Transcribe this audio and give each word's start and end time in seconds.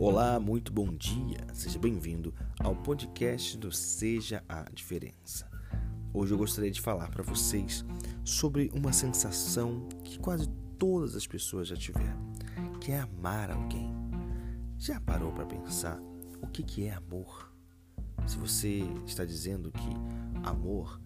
Olá, 0.00 0.38
muito 0.38 0.72
bom 0.72 0.94
dia. 0.94 1.44
Seja 1.52 1.76
bem-vindo 1.76 2.32
ao 2.60 2.76
podcast 2.76 3.58
do 3.58 3.72
Seja 3.72 4.44
a 4.48 4.62
Diferença. 4.72 5.50
Hoje 6.14 6.32
eu 6.32 6.38
gostaria 6.38 6.70
de 6.70 6.80
falar 6.80 7.10
para 7.10 7.24
vocês 7.24 7.84
sobre 8.24 8.70
uma 8.72 8.92
sensação 8.92 9.88
que 10.04 10.16
quase 10.20 10.48
todas 10.78 11.16
as 11.16 11.26
pessoas 11.26 11.66
já 11.66 11.74
tiveram, 11.74 12.32
que 12.80 12.92
é 12.92 13.00
amar 13.00 13.50
alguém. 13.50 13.92
Já 14.78 15.00
parou 15.00 15.32
para 15.32 15.46
pensar 15.46 16.00
o 16.40 16.46
que 16.46 16.62
que 16.62 16.86
é 16.86 16.94
amor? 16.94 17.52
Se 18.24 18.38
você 18.38 18.82
está 19.04 19.24
dizendo 19.24 19.72
que 19.72 20.48
amor 20.48 21.00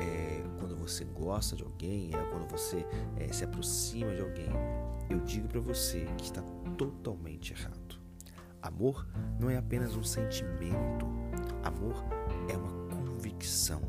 é 0.00 0.42
quando 0.58 0.74
você 0.74 1.04
gosta 1.04 1.54
de 1.54 1.64
alguém, 1.64 2.12
é 2.14 2.30
quando 2.30 2.48
você 2.50 2.86
é, 3.18 3.30
se 3.30 3.44
aproxima 3.44 4.14
de 4.14 4.22
alguém, 4.22 4.48
eu 5.10 5.20
digo 5.20 5.48
para 5.48 5.60
você 5.60 6.06
que 6.16 6.24
está 6.24 6.40
totalmente 6.78 7.52
errado. 7.52 7.87
Amor 8.60 9.06
não 9.38 9.48
é 9.48 9.56
apenas 9.56 9.94
um 9.96 10.02
sentimento, 10.02 11.06
amor 11.62 12.04
é 12.48 12.56
uma 12.56 12.72
convicção, 12.88 13.80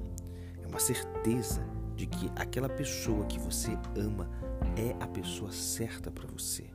é 0.61 0.67
uma 0.67 0.79
certeza 0.79 1.65
de 1.95 2.05
que 2.05 2.31
aquela 2.35 2.69
pessoa 2.69 3.25
que 3.25 3.39
você 3.39 3.71
ama 3.97 4.29
é 4.77 4.95
a 5.03 5.07
pessoa 5.07 5.51
certa 5.51 6.11
para 6.11 6.27
você. 6.27 6.69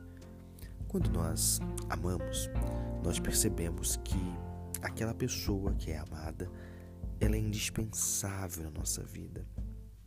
Quando 0.87 1.09
nós 1.09 1.59
amamos, 1.89 2.49
nós 3.03 3.19
percebemos 3.19 3.97
que 4.03 4.19
aquela 4.81 5.13
pessoa 5.13 5.73
que 5.73 5.91
é 5.91 5.97
amada, 5.97 6.49
ela 7.19 7.35
é 7.35 7.39
indispensável 7.39 8.65
na 8.65 8.71
nossa 8.71 9.03
vida. 9.03 9.47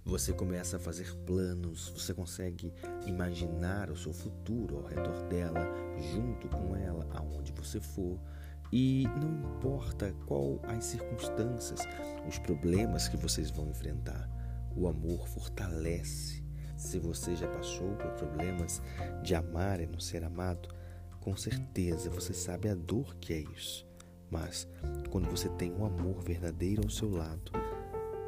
Você 0.05 0.33
começa 0.33 0.77
a 0.77 0.81
fazer 0.81 1.15
planos, 1.27 1.89
você 1.91 2.15
consegue 2.15 2.73
imaginar 3.07 3.91
o 3.91 3.97
seu 3.97 4.13
futuro 4.13 4.79
ao 4.79 4.85
redor 4.85 5.23
dela, 5.29 5.67
junto 6.13 6.49
com 6.49 6.77
ela, 6.77 7.07
aonde 7.15 7.53
você 7.53 7.81
for. 7.81 8.19
E 8.73 9.07
não 9.17 9.57
importa 9.57 10.15
qual 10.27 10.61
as 10.65 10.85
circunstâncias, 10.85 11.81
os 12.29 12.39
problemas 12.39 13.09
que 13.09 13.17
vocês 13.17 13.51
vão 13.51 13.69
enfrentar, 13.69 14.29
o 14.77 14.89
amor 14.89 15.27
fortalece. 15.27 16.45
Se 16.77 16.99
você 16.99 17.35
já 17.35 17.49
passou 17.49 17.97
por 17.97 18.11
problemas 18.13 18.83
de 19.23 19.35
amar 19.35 19.81
e 19.81 19.87
não 19.87 19.99
ser 19.99 20.23
amado, 20.23 20.69
com 21.21 21.37
certeza 21.37 22.11
você 22.11 22.33
sabe 22.33 22.69
a 22.69 22.75
dor 22.75 23.17
que 23.17 23.33
é 23.33 23.41
isso. 23.57 23.87
Mas 24.31 24.69
quando 25.11 25.29
você 25.29 25.49
tem 25.49 25.73
um 25.73 25.85
amor 25.85 26.21
verdadeiro 26.23 26.83
ao 26.85 26.91
seu 26.91 27.11
lado, 27.11 27.51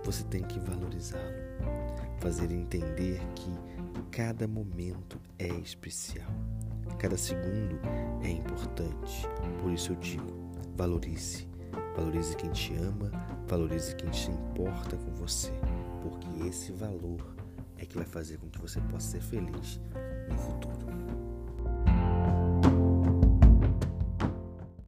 você 0.02 0.24
tem 0.24 0.42
que 0.42 0.58
valorizá-lo 0.58 1.50
fazer 2.20 2.52
entender 2.52 3.18
que 3.34 3.50
cada 4.10 4.46
momento 4.46 5.18
é 5.38 5.48
especial, 5.48 6.30
cada 6.96 7.16
segundo 7.16 7.78
é 8.22 8.30
importante. 8.30 9.28
Por 9.60 9.72
isso 9.72 9.92
eu 9.92 9.96
digo: 9.96 10.52
valorize, 10.77 11.48
valorize 11.96 12.36
quem 12.36 12.50
te 12.50 12.74
ama, 12.74 13.10
valorize 13.46 13.94
quem 13.96 14.12
se 14.12 14.30
importa 14.30 14.96
com 14.96 15.12
você, 15.12 15.52
porque 16.02 16.48
esse 16.48 16.72
valor 16.72 17.34
é 17.77 17.86
que 17.86 17.96
vai 17.96 18.06
fazer 18.06 18.38
com 18.38 18.48
que 18.48 18.61
você 18.61 18.80
possa 18.83 19.12
ser 19.12 19.20
feliz 19.20 19.80
no 20.30 20.38
futuro. 20.38 21.09